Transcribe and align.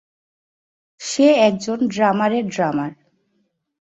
সে 1.01 1.27
একজন 1.47 1.79
ড্রামারের 1.87 2.45
ড্রামার। 2.47 2.91